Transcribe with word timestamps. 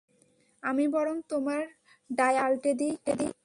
আমি 0.63 0.85
বরং 0.87 1.15
তোমার 1.29 1.61
ডায়াপার 2.09 2.51
পাল্টে 2.53 2.71
দিই। 2.79 2.93